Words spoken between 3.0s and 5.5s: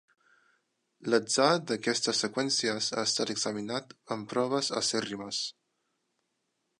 ha estat examinat amb proves acèrrimes.